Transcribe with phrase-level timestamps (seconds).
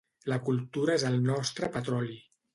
[0.31, 2.19] La cultura és el nostre petroli